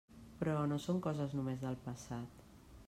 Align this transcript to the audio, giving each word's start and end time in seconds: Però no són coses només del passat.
Però 0.39 0.53
no 0.71 0.79
són 0.85 1.03
coses 1.09 1.37
només 1.41 1.63
del 1.67 1.81
passat. 1.89 2.43